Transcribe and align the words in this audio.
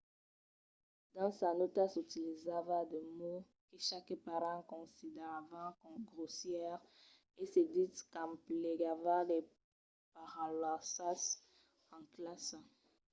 dins 1.13 1.35
sas 1.39 1.55
nòtas 1.59 1.93
utilizava 2.05 2.77
de 2.91 2.99
mots 3.19 3.47
que 3.71 3.79
qualques 3.89 4.25
parents 4.27 4.67
consideravan 4.73 5.95
grossièrs 6.11 6.83
e 7.41 7.43
se 7.51 7.61
ditz 7.75 7.97
qu'emplegava 8.11 9.17
de 9.29 9.39
paraulassas 10.13 11.21
en 11.95 12.03
classa 12.15 12.59